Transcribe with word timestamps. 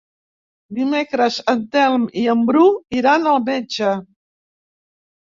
Dimecres 0.77 1.37
en 1.53 1.61
Telm 1.77 2.09
i 2.23 2.25
en 2.35 2.43
Bru 2.51 2.65
iran 3.03 3.31
al 3.37 3.41
metge. 3.55 3.97